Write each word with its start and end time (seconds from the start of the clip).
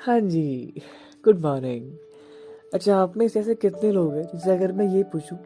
हाँ 0.00 0.20
जी 0.20 0.82
good 1.24 1.40
morning 1.40 1.90
अच्छा 2.74 2.96
आप 2.96 3.16
में 3.16 3.26
ऐसे 3.26 3.54
कितने 3.54 3.92
लोग 3.92 4.14
हैं 4.14 4.22
जिससे 4.22 4.50
अगर 4.50 4.72
मैं 4.72 4.86
ये 4.86 5.02
पूछूँ 5.02 5.38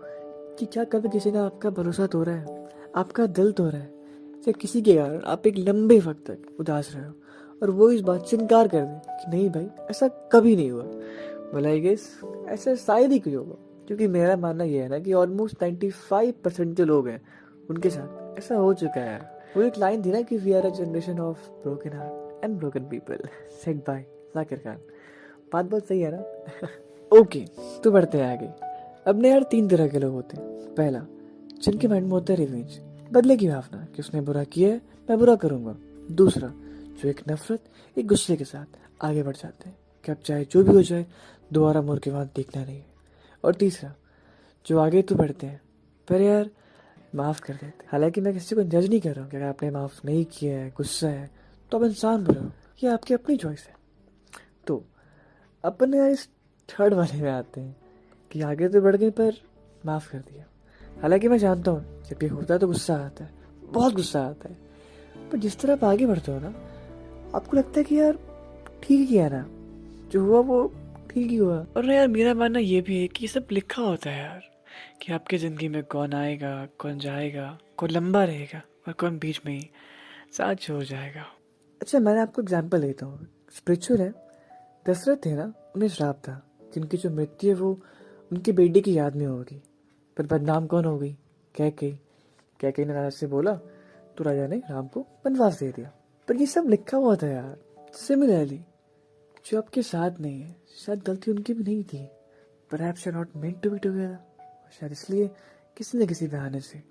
कि 0.59 0.67
क्या 0.67 0.85
कभी 0.85 1.09
किसी 1.09 1.31
ने 1.31 1.39
आपका 1.39 1.71
भरोसा 1.71 2.07
तोड़ा 2.07 2.33
है? 2.33 2.69
आपका 2.97 3.27
दिल 3.27 3.53
तोड़ा 3.53 3.79
है? 3.79 3.91
या 4.49 4.53
किसी 4.53 4.83
के 4.83 4.95
कारण 4.95 5.21
आप 5.25 5.47
एक 5.47 5.59
लंबे 5.59 5.99
वक्त 5.99 6.31
तक 6.31 6.61
उदास 6.61 6.91
रहे 6.95 7.05
हो? 7.05 7.13
और 7.63 7.71
वो 7.71 7.91
इस 7.91 8.01
बात 8.01 8.27
से 8.27 8.37
इनकार 8.37 8.69
कर 8.69 8.81
दें 8.81 8.99
कि 8.99 9.31
नहीं 9.31 9.51
भाई, 9.51 9.69
ऐसा 9.91 10.09
कभी 10.09 10.57
नहीं 10.57 10.71
हुआ। 10.71 10.85
बोला 11.53 11.69
आई 11.69 11.81
गेस 11.81 12.21
ऐसा 12.49 12.75
शायद 12.75 13.13
ही 13.13 13.19
कोई 13.19 13.35
होगा, 13.35 13.85
क्योंकि 13.87 14.07
मेरा 14.07 14.37
मानना 14.37 14.65
यह 14.65 14.83
है 14.83 14.89
ना 14.89 14.99
कि 14.99 15.13
ऑलमोस्ट 15.13 15.63
नाइन्टी 15.63 15.91
फाइव 15.91 16.35
परसेंट 16.45 16.77
जो 16.77 16.85
लोग 16.85 17.09
हैं, 17.09 17.23
उनके 17.71 17.91
साथ 17.91 18.39
ऐसा 18.39 18.55
हो 18.55 18.75
चुका 18.75 19.01
है। 19.01 19.21
वो 19.57 19.63
एक 19.63 19.79
लाइन 19.79 20.05
थी 20.05 20.13
ना 20.13 20.23
कि 20.23 20.37
we 20.37 20.53
are 20.53 20.67
a 20.67 20.71
generation 20.71 21.21
of 21.21 21.51
broken 21.63 21.93
heart 21.93 22.45
and 22.45 22.59
broken 22.59 22.81
people 22.81 23.29
set 23.65 23.77
by 23.77 24.05
Zakir 24.35 24.59
Khan 24.59 24.79
बात 25.53 25.65
बहुत 25.65 25.87
सही 25.87 26.01
है 26.01 26.11
ना? 26.13 26.23
ओके 27.21 27.47
तो 27.85 27.91
बढ़ते 27.91 28.19
हैं 28.19 28.33
आगे। 28.33 28.47
अपने 29.11 29.31
यार 29.31 29.43
तीन 29.43 29.69
तरह 29.69 29.89
के 29.89 29.99
लोग 29.99 30.13
होते 30.13 30.37
हैं। 30.37 30.75
पहला, 30.75 31.07
जिनके 31.63 31.89
माइंड 31.89 32.05
में 32.05 32.13
होता 32.13 32.33
है 32.33 32.39
रिवेंज 32.39 32.81
बदले 33.13 33.37
की 33.37 33.49
भावना 33.49 33.85
कि 33.85 34.03
उसने 34.03 34.21
बुरा 34.21 34.45
किया 34.45 34.69
है, 34.69 34.81
मैं 35.11 35.19
बुरा 35.19 35.37
करूँगा। 35.37 35.77
दूसरा, 36.11 36.53
जो 37.03 37.09
एक 37.09 37.21
नफरत, 37.31 37.65
एक 37.99 38.07
गुस्से 38.07 38.37
के 38.37 38.45
साथ 38.45 38.67
आगे 39.03 39.23
बढ़ 39.23 39.37
जाते 39.37 39.69
हैं, 39.69 39.79
कि 40.05 40.13
अब 40.13 40.19
चाहे 40.19 40.45
जो 40.45 40.65
भी 40.65 40.73
हो 40.73 40.83
जाए, 40.83 41.07
दोबारा 41.53 41.83
मुड़ 41.83 41.99
के 41.99 42.11
वहाँ 42.11 42.31
देखना 42.37 42.65
नहीं 42.65 42.79
है। 42.79 42.87
और 43.45 43.55
तीसरा, 43.55 43.95
जो 44.67 44.79
आगे 44.79 45.03
तो 45.03 45.15
बढ़ते 45.15 45.47
हैं, 45.47 45.61
पर 46.09 46.21
यार, 46.21 46.51
माफ़ 47.15 47.43
कर 47.43 47.55
देते 47.55 47.85
हालाँकि 47.89 48.21
मैं 48.21 48.35
किसी 48.35 48.55
को 48.55 48.63
जज 48.63 48.89
नहीं 48.89 49.01
कर 49.01 49.13
रहा 49.13 49.23
हूँ 49.23 49.31
कि 49.31 49.37
अगर 49.37 49.47
आपने 49.47 49.71
माफ़ 49.71 50.01
नहीं 50.05 50.25
किया 50.25 50.59
है, 50.59 50.71
गुस्सा 50.77 51.09
है 51.09 51.31
तो 51.71 51.79
आप 51.79 51.85
इंसान 51.85 52.25
बुरा 52.25 52.43
हो 52.43 52.51
ये 52.85 52.91
आपकी 52.91 53.15
अपनी 53.15 53.37
चॉइस 53.37 53.67
है। 53.69 53.82
अपने 55.65 56.11
इस 56.11 56.29
थर्ड 56.69 56.95
वाले 56.95 57.21
में 57.23 57.31
आते 57.31 57.61
हैं 57.61 57.77
कि 58.31 58.41
आगे 58.43 58.69
तो 58.69 58.81
बढ़ 58.81 58.97
गई 58.97 59.11
पर 59.11 59.33
माफ़ 59.87 60.11
कर 60.13 60.19
दिया। 60.19 60.45
हालाँकि 61.03 61.29
मैं 61.29 61.39
जानता 61.39 61.71
हूँ 61.71 62.03
जब 62.09 62.23
ये 62.23 62.29
होता 62.29 62.55
है 62.55 62.61
तो 62.61 62.67
गुस्सा 62.67 62.95
आता 62.97 63.25
है 63.25 63.31
बहुत 63.65 63.95
गुस्सा 63.95 64.21
आता 64.21 64.49
है। 64.49 65.29
पर 65.31 65.39
जिस 65.39 65.59
तरह 65.61 65.73
आप 65.73 65.85
आगे 65.85 66.07
बढ़ते 66.07 66.33
हो 66.33 66.39
ना 66.41 66.49
आपको 67.35 67.57
लगता 67.57 67.81
है 67.81 67.85
कि 67.85 67.99
यार 67.99 68.19
ठीक 68.83 69.09
ही 69.09 69.17
है 69.17 69.29
ना। 69.33 69.45
जो 70.13 70.25
हुआ 70.25 70.41
वो 70.41 70.67
ठीक 71.11 71.31
ही 71.31 71.37
हुआ। 71.37 71.59
और 71.77 71.91
यार 71.91 72.09
मेरा 72.09 72.35
मानना 72.35 72.59
ये 72.59 72.81
भी 72.81 73.01
है 73.01 73.07
कि 73.09 73.25
ये 73.25 73.29
सब 73.29 73.47
लिखा 73.53 73.83
होता 73.83 74.11
है 74.11 74.23
यार 74.23 74.43
कि 75.03 75.13
आपकी 75.13 75.39
ज़िंदगी 75.39 75.69
में 75.69 75.83
कौन 75.85 76.15
आएगा 76.15 76.55
कौन 76.79 76.99
जाएगा 76.99 77.47
कौन 77.77 77.91
लंबा 77.91 78.25
रहेगा 78.25 78.63
और 78.89 78.93
कौन 78.93 79.19
बीच 79.19 79.41
में 79.47 79.53
ही 79.53 79.69
साथ 80.33 80.55
छोड़ 80.57 80.83
जाएगा। 80.85 81.25
अच्छा 81.81 81.99
मैंने 81.99 82.21
आपको 82.21 82.43
एग्ज़ाम्पल 82.43 82.83
देता 82.83 83.07
हूँ। 83.07 83.27
स्पिरिचुअल 83.57 84.01
है। 84.01 84.13
दशरथ 84.89 85.17
थे 85.17 85.35
ना, 85.35 85.55
उन्हें 85.77 85.89
श्राप 85.89 86.23
था 86.29 86.47
कि 86.75 86.81
उनकी 86.81 86.97
जो 86.97 87.11
मृत्यु 87.11 87.51
है 87.51 87.61
वो 87.61 87.81
उनकी 88.33 88.53
बेटी 88.53 88.81
की 88.81 88.99
याद 88.99 89.17
में 89.17 89.27
होगी। 89.27 89.63
पर 90.17 90.27
बदनाम 90.27 90.67
कौन 90.67 90.85
हो 90.85 90.99
गई? 90.99 91.13
कह 91.59 91.71
कही 91.71 91.93
कह 92.61 92.71
कही 92.71 92.85
ने 92.85 92.93
राजा 92.93 93.11
से 93.11 93.27
बोला 93.27 93.53
तो 94.17 94.25
राजा 94.25 94.47
ने 94.47 94.63
राम 94.71 94.87
को 94.87 95.07
वनवास 95.27 95.59
दे 95.59 95.73
दिया। 95.73 95.93
पर 96.29 96.37
ये 96.37 96.47
सब 96.47 96.65
लिखा 96.69 96.97
हुआ 96.97 97.17
था 97.17 97.27
यार 97.27 97.59
सिमिलरली 97.93 98.61
जो 99.47 99.59
आपके 99.59 99.83
साथ 99.83 100.11
नहीं 100.21 100.43
है, 100.43 100.57
शायद 100.87 101.03
गलती 101.03 101.31
उनकी 101.31 101.55
भी 101.55 101.65
नहीं 101.65 101.85
थी। 101.85 102.07
पर 102.71 102.95
you 103.07 103.13
not 103.13 103.29
meant 103.37 103.63
to 103.63 103.71
be 103.71 103.79
together 103.79 104.19
शायद 104.81 104.93
इसलिए 104.93 105.31
किसी 105.77 105.99
न 105.99 106.07
किसी 106.07 106.27
बहाने 106.27 106.61
से। 106.61 106.83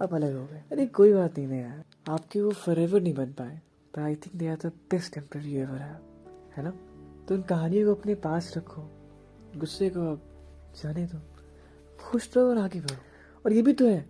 अब 0.00 0.14
अलग 0.14 0.36
हो 0.36 0.46
गए। 0.46 0.62
अरे 0.72 0.86
कोई 0.86 1.12
बात 1.12 1.38
नहीं 1.38 1.48
ना 1.48 1.56
यार। 1.56 1.84
आपके 2.08 2.40
वो 2.40 2.50
फॉर 2.50 2.78
नहीं 2.78 3.14
बन 3.14 3.32
पाए। 3.32 3.60
पर 3.94 4.02
I 4.02 4.14
think 4.14 4.36
they 4.36 4.48
are 4.48 4.56
the 4.56 4.66
best 4.66 5.14
temporary 5.14 5.56
ever 5.56 5.78
है 6.56 6.62
ना? 6.62 6.85
तो 7.28 7.34
उन 7.34 7.42
कहानियों 7.42 7.94
को 7.94 8.00
अपने 8.00 8.14
पास 8.14 8.54
रखो। 8.56 8.82
गुस्से 9.56 9.90
को 9.96 10.20
जाने 10.82 11.06
दो। 11.06 11.18
खुश 12.00 12.36
रहो 12.36 12.50
और 12.50 12.58
आगे 12.58 12.80
बढ़ो। 12.80 12.96
और 13.46 13.52
ये 13.52 13.62
भी 13.62 13.72
तो 13.72 13.88
है 13.88 14.06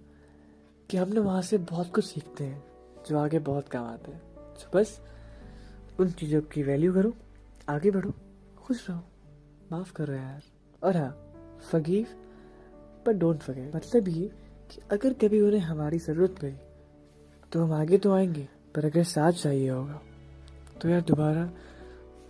कि 0.91 0.97
हमने 0.97 1.21
वहाँ 1.21 1.43
से 1.43 1.59
बहुत 1.59 1.95
कुछ 1.95 2.05
सीखते 2.05 2.45
हैं, 2.45 2.65
जो 3.09 3.19
आगे 3.19 3.39
बहुत 3.39 3.69
काम 3.69 3.85
आता 3.85 4.11
है। 4.11 4.19
तो 4.37 4.79
बस, 4.79 5.01
उन 6.01 6.11
चीज़ों 6.11 6.43
की 6.43 6.63
वैल्यू 6.63 6.95
करो, 6.95 7.15
आगे 7.69 7.91
बढ़ो, 7.91 8.13
खुश 8.59 8.91
रहो। 8.91 9.01
माफ़ 9.73 9.93
करो 9.93 10.13
यार। 10.13 10.43
और 10.83 10.97
हाँ 10.97 11.33
फगीव 11.71 12.07
बट 13.07 13.15
डोंट 13.15 13.39
फगे 13.39 13.73
मतलब 13.77 14.09
ये 14.09 14.33
कि 14.71 14.81
अगर 14.91 15.13
कभी 15.13 15.41
उन्हें 15.41 15.61
हमारी 15.61 15.99
ज़रूरत 15.99 16.31
पड़ी 16.31 16.57
तो 17.53 17.65
हम 17.65 17.73
आगे 17.73 17.99
तो 17.99 18.13
आएँगे, 18.13 18.49
पर 18.75 18.85
अगर 18.85 19.05
साथ 19.05 19.33
चाहिए 19.33 19.71
होगा 19.71 20.03
तो 20.83 20.89
यार 20.89 21.01
दोबारा 21.01 21.51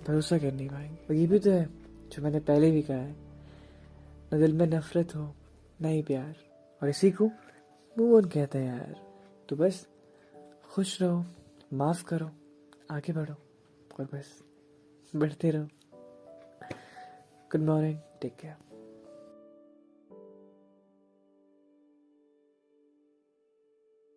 भरोसा 0.08 0.38
कर 0.38 0.52
नहीं 0.52 0.68
पाएँगे। 0.68 0.96
और 0.96 1.14
ये 1.14 1.26
भी 1.26 1.38
तो 1.38 1.50
है, 1.50 1.68
जो 2.08 2.22
मैंने 2.22 2.40
पहले 2.40 2.70
भी 2.70 2.82
कहा 2.82 2.96
है, 2.96 3.16
न 4.34 4.38
दिल 4.38 4.52
में 4.52 4.66
नफरत 4.66 5.16
हो, 5.16 5.34
न 5.82 5.84
ही 5.84 6.02
प्यार। 6.02 6.36
और 6.82 6.88
इसी 6.88 7.10
को 7.10 7.30
मूव 7.98 8.16
ऑन 8.16 8.24
कहते 8.24 8.58
हैं 8.58 8.68
यार। 8.68 9.14
तो 9.48 9.56
बस, 9.56 9.88
खुश 10.64 11.02
रहो, 11.02 11.24
माफ़ 11.72 12.04
करो, 12.04 12.30
आगे 12.90 13.12
बढ़ो, 13.12 13.34
और 14.00 14.04
बस, 14.14 14.42
बढ़ते 15.16 15.50
रहो। 15.50 15.68
Good 17.52 17.60
morning 17.60 17.98
take 18.22 18.36
care 18.36 18.65